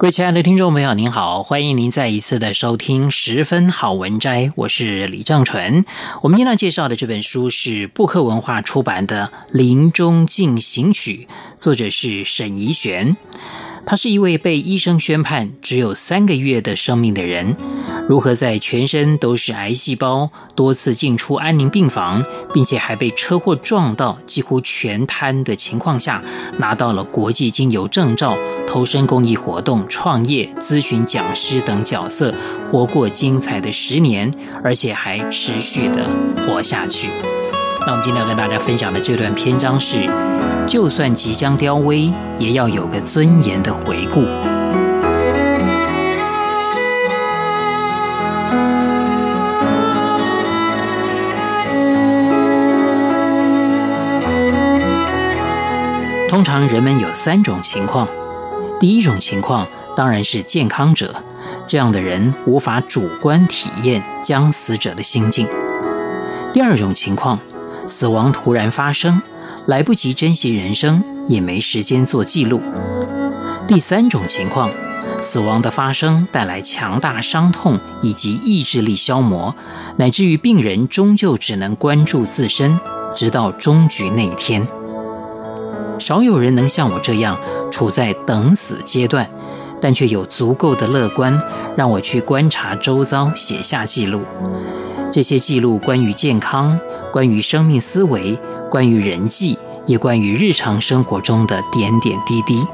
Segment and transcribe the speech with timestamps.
[0.00, 5.84] 各位亲爱的听众朋友，您好，欢迎您再一次的收听《十分好文摘》，我是李正淳。
[6.22, 11.28] 我们今天要介绍的这本书是布克文化出版的《临终进行曲》，
[11.58, 13.14] 作者是沈怡璇。
[13.84, 17.54] 他是一位被医生宣判只有三个月的生命的人，
[18.10, 26.20] 如何在全身都是癌细胞、多次进出安宁病房，并且还被车祸撞到几乎全瘫的情况下，
[26.58, 28.36] 拿到了国际经由证照，
[28.66, 32.34] 投身公益活动、创业、咨询、讲师等角色，
[32.68, 36.04] 活过精彩的十年，而且还持续的
[36.38, 37.10] 活下去。
[37.86, 40.10] 那我们今天要跟大家分享的这段篇章是：
[40.66, 44.24] 就算即将凋微，也要有个尊严的回顾。
[56.30, 58.06] 通常人们有三种情况，
[58.78, 61.12] 第一种情况当然是健康者，
[61.66, 65.48] 这样的人无法主观体验将死者的心境。
[66.52, 67.36] 第二种情况。
[67.86, 69.20] 死亡突然发生，
[69.66, 72.60] 来不及珍惜人生，也没时间做记录。
[73.66, 74.70] 第三种情况，
[75.20, 79.52] 死亡的发生带来强大伤痛以及意志力消磨，
[79.96, 82.78] 乃至于病人终究只能关注自身，
[83.16, 84.64] 直到终局那一天。
[86.00, 87.36] 少有人能像我这样
[87.70, 89.28] 处在等死阶段，
[89.80, 91.40] 但却有足够的乐观，
[91.76, 94.22] 让我去观察周遭，写下记录。
[95.12, 96.78] 这些记录关于健康。
[97.12, 98.38] 关于生命思维，
[98.70, 102.64] 关于人际，也关于日常生活中的点点滴滴。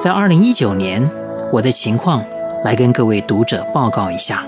[0.00, 1.08] 在二零一九年，
[1.52, 2.24] 我的情况
[2.64, 4.44] 来跟各位读者报告一下。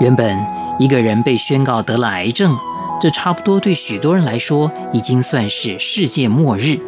[0.00, 0.38] 原本
[0.78, 2.56] 一个人被宣告得了癌症，
[3.00, 6.78] 这差不多对许多人来说已经算是世界末日，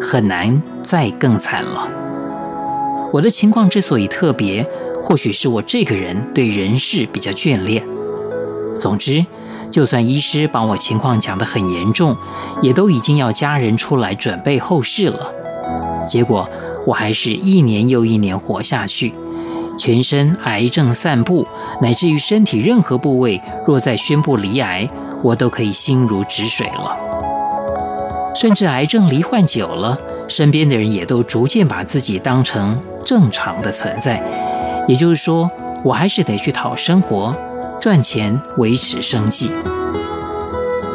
[0.00, 1.88] 很难再更惨了。
[3.12, 4.66] 我的情况之所以特别，
[5.02, 7.82] 或许是我这个人对人世比较眷恋。
[8.80, 9.24] 总之。
[9.70, 12.16] 就算医师把我情况讲得很严重，
[12.62, 15.30] 也都已经要家人出来准备后事了。
[16.08, 16.48] 结果
[16.86, 19.12] 我还是一年又一年活下去，
[19.78, 21.46] 全身癌症散布，
[21.82, 24.88] 乃至于身体任何部位若再宣布离癌，
[25.22, 26.96] 我都可以心如止水了。
[28.34, 29.98] 甚至癌症罹患久了，
[30.28, 34.22] 身边的人也都逐渐把自己当成正常的存在。
[34.86, 35.50] 也就是说，
[35.82, 37.34] 我还是得去讨生活。
[37.80, 39.52] 赚钱维持生计。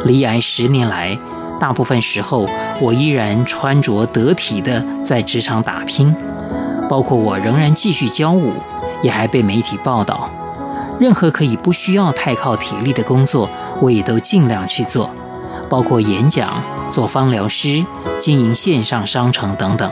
[0.04, 1.18] 离癌十年来，
[1.58, 2.44] 大部分时候
[2.78, 6.14] 我依然穿着得体的在职场打拼，
[6.86, 8.52] 包括我仍然继续教舞，
[9.02, 10.30] 也还被媒体报道。
[11.00, 13.48] 任何可以不需要太靠体力的工作，
[13.80, 15.10] 我也都尽量去做，
[15.68, 17.84] 包括演讲、做芳疗师、
[18.18, 19.90] 经营线上商城等等。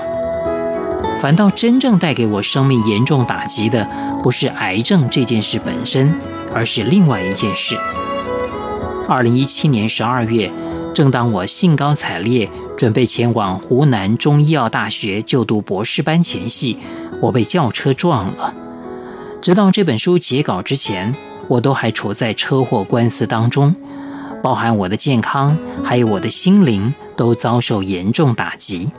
[1.20, 3.88] 反倒真正带给我生命严重打击的，
[4.22, 6.14] 不是癌症这件事本身。
[6.54, 7.78] 而是另外一件事。
[9.08, 10.52] 二零一七年十二月，
[10.94, 12.46] 正当我兴高采烈
[12.76, 16.78] 准备前往湖南中医药大学就读博士班前夕，
[17.22, 18.54] 我被轿车撞了。
[19.42, 21.16] 直到这本书截稿之前，
[21.48, 23.74] 我都还处在车祸官司当中，
[24.40, 28.92] 包含我的健康还有我的心灵都遭受严重打击。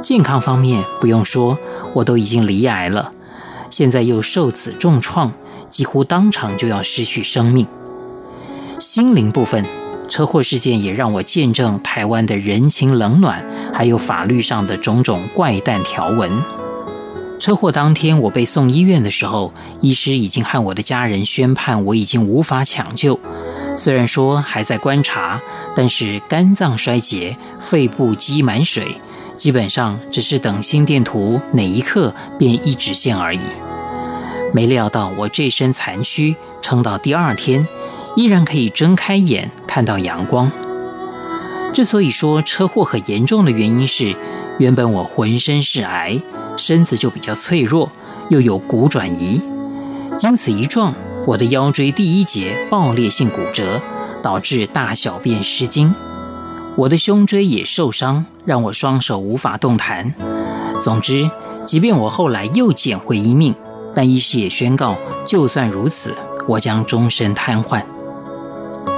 [0.00, 1.58] 健康方面不用说，
[1.92, 3.10] 我都已经罹癌了，
[3.68, 5.30] 现在又受此重创。
[5.68, 7.66] 几乎当场就要失去生命。
[8.78, 9.66] 心灵部分，
[10.08, 16.30] 车祸事件也让我见证台湾的人情冷暖，还有法律上的种种怪诞条文。
[17.44, 19.52] 车祸当天，我被送医院的时候，
[19.82, 23.20] 医师已经和我的家人宣判我已经无法抢救。
[23.76, 25.38] 虽然说还在观察，
[25.76, 28.98] 但是肝脏衰竭，肺部积满水，
[29.36, 33.40] 基本上只是等心电图哪一刻变一直线而已。
[34.54, 37.68] 没料到我这身残躯，撑到第二天，
[38.16, 40.50] 依然可以睁开眼看到阳光。
[41.74, 44.16] 之所以说车祸很严重的原因是，
[44.58, 46.18] 原本我浑身是癌，
[46.56, 47.90] 身子就比较脆弱，
[48.28, 49.42] 又有骨转移，
[50.16, 50.94] 经此一撞，
[51.26, 53.80] 我的腰椎第一节爆裂性骨折，
[54.22, 55.94] 导致大小便失禁。
[56.76, 60.14] 我的胸椎也受伤，让我双手无法动弹。
[60.82, 61.30] 总之，
[61.64, 63.54] 即便我后来又捡回一命，
[63.94, 64.96] 但医师也宣告，
[65.26, 66.14] 就算如此，
[66.46, 67.82] 我将终身瘫痪。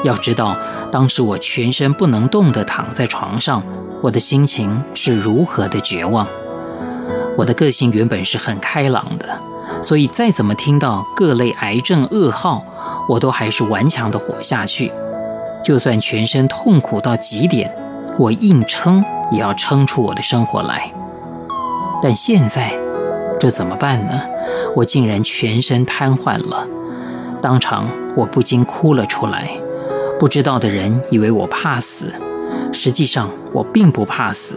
[0.05, 0.57] 要知道，
[0.91, 3.63] 当时我全身不能动地躺在床上，
[4.03, 6.27] 我的心情是如何的绝望。
[7.37, 9.39] 我的个性原本是很开朗的，
[9.83, 12.65] 所以再怎么听到各类癌症噩耗，
[13.09, 14.93] 我都还是顽强地活下去。
[15.63, 17.75] 就算全身痛苦到极点，
[18.19, 20.91] 我硬撑也要撑出我的生活来。
[22.03, 22.73] 但现在，
[23.39, 24.21] 这怎么办呢？
[24.75, 26.67] 我竟然全身瘫痪了。
[27.43, 29.51] 当场我不禁哭了出来。
[30.19, 32.11] 不知道的人以为我怕死，
[32.73, 34.57] 实际上我并不怕死。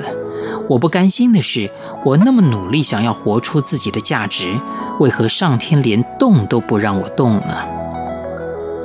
[0.69, 1.67] 我不甘心的是，
[2.05, 4.53] 我那么努力想要活出自己的价值，
[4.99, 7.57] 为何上天连动都不让我动呢？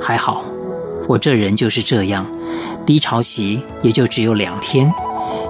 [0.01, 0.43] 还好。
[1.07, 2.25] 我这人就是这样，
[2.87, 4.91] 低潮期也就只有两天，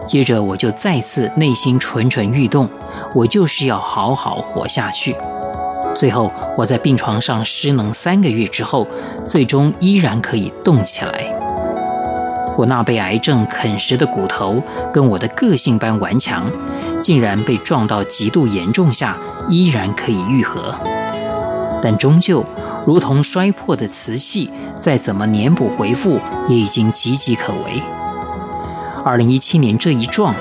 [0.05, 2.67] 接着我就再次内心蠢蠢欲动，
[3.13, 5.15] 我就是要好好活下去。
[5.95, 8.85] 最后我在病床上失能三个月之后，
[9.25, 11.44] 最终依然可以动起来。
[12.57, 14.63] 我那被癌症啃食的骨头，
[14.93, 16.49] 跟我的个性般顽强，
[17.01, 19.17] 竟然被撞到极度严重下，
[19.49, 20.73] 依然可以愈合。
[21.81, 22.45] 但终究，
[22.85, 24.49] 如同摔破的瓷器，
[24.79, 27.83] 再怎么粘补恢复，也已经岌岌可危。
[29.03, 30.33] 二零一七年这一撞，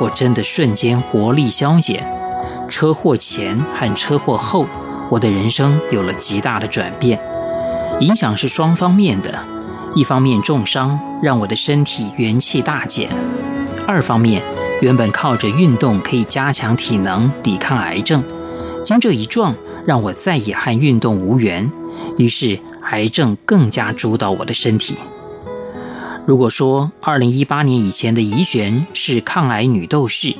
[0.00, 2.06] 我真的瞬间活力消减。
[2.68, 4.66] 车祸前和车祸后，
[5.10, 7.18] 我的人生有了极大的转变。
[8.00, 9.38] 影响是双方面的，
[9.94, 13.08] 一方面重伤让我的身体元气大减；
[13.86, 14.42] 二方面，
[14.80, 18.24] 原本靠着运动可以加强体能、抵抗癌症，
[18.84, 19.54] 经这一撞，
[19.86, 21.70] 让我再也和运动无缘。
[22.18, 22.58] 于是，
[22.90, 24.96] 癌症更加主导我的身体。
[26.26, 30.34] 如果说2018年以前的怡璇是抗癌女斗士，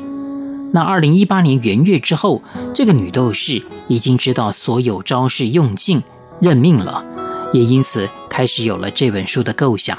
[0.72, 2.42] 那2018年元月之后，
[2.74, 6.02] 这个女斗士已经知道所有招式用尽，
[6.40, 7.04] 认命了，
[7.52, 9.96] 也因此开始有了这本书的构想。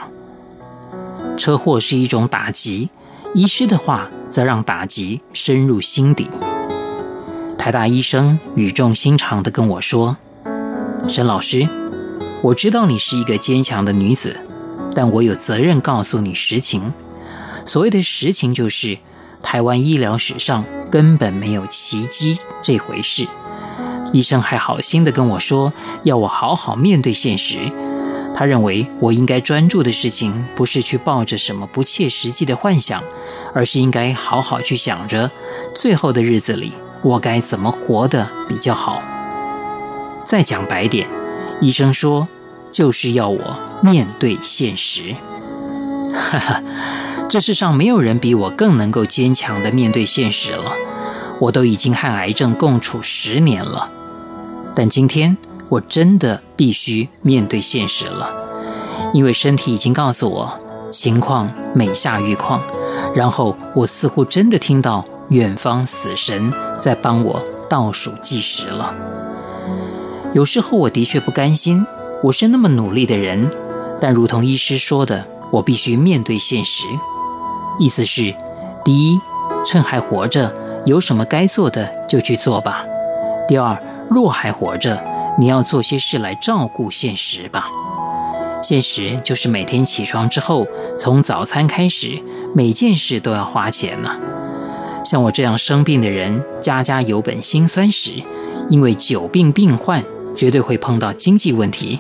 [1.37, 2.89] 车祸是一种打击，
[3.33, 6.29] 医师的话则让打击深入心底。
[7.57, 10.17] 台大医生语重心长地跟我说。
[11.07, 11.67] 沈老师，
[12.41, 14.37] 我知道你是一个坚强的女子，
[14.95, 16.93] 但我有责任告诉你实情。
[17.65, 18.99] 所谓的实情就是，
[19.41, 23.27] 台湾医疗史上根本没有奇迹这回事。
[24.13, 27.71] 医生还好心地跟我说，要我好好面对现实。
[28.35, 33.03] 他认为我应该专注的事情，不是去抱着什么不切实际的幻想，
[33.53, 35.29] 而是应该好好去想着，
[35.75, 39.01] 最后的日子里我该怎么活得比较好。
[40.25, 41.07] 再讲白点，
[41.61, 42.27] 医生说
[42.71, 45.15] 就是要我面对现实。
[46.13, 46.63] 哈哈，
[47.29, 50.73] 这世上没有人比我更能够坚强的面对现实了。
[51.39, 53.89] 我都已经和癌症共处十年了，
[54.73, 55.35] 但今天
[55.69, 58.29] 我真的必须面对现实了，
[59.13, 60.59] 因为身体已经告诉我
[60.91, 62.61] 情况每下愈况，
[63.15, 68.93] 然后我似乎真的听到远方死神在帮我倒数计时了。
[70.33, 71.85] 有时候我的确不甘心，
[72.21, 73.49] 我是那么努力的人，
[73.99, 76.83] 但如同医师说的，我必须面对现实。
[77.79, 78.35] 意思是，
[78.83, 79.19] 第一，
[79.65, 80.53] 趁还活着，
[80.85, 82.85] 有什么该做的就去做吧；
[83.47, 83.75] 第二，
[84.09, 85.03] 若还活着，
[85.37, 87.67] 你要做些事来照顾现实吧。
[88.63, 92.21] 现实就是每天起床之后，从早餐开始，
[92.55, 94.15] 每件事都要花钱呢。
[95.03, 98.23] 像我这样生病的人，家家有本辛酸史，
[98.69, 100.03] 因为久病病患。
[100.35, 101.99] 绝对会碰到经济问题，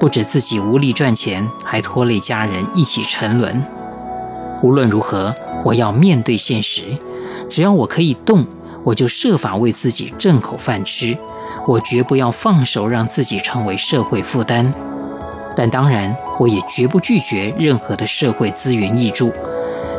[0.00, 3.64] 不止自己无力赚钱，还拖累家人一起沉沦。
[4.64, 5.32] 无论如何，
[5.64, 6.82] 我要面对现实。
[7.48, 8.44] 只要我可以动，
[8.82, 11.16] 我就设法为自己挣口饭吃。
[11.68, 14.72] 我绝不要放手，让自己成为社会负担。
[15.54, 19.30] 但当然，我也绝不拒绝任何的社会资源益助。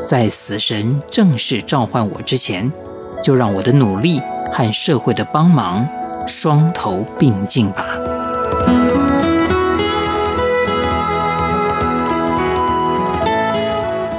[0.04, 2.72] 在死神正式召唤我之前，
[3.22, 4.20] 就让我的努力
[4.52, 5.88] 和社会的帮忙。
[6.26, 7.99] 双头并进吧！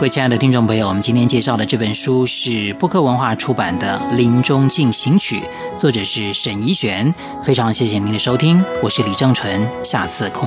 [0.01, 5.43] 各位亲爱的听众朋友，我们今天介绍的这本书是布克文化出版的《临终进行曲》，
[5.77, 7.15] 作者是沈怡璇。
[7.43, 10.39] 非常谢谢您的收听，我是李正淳，下次空。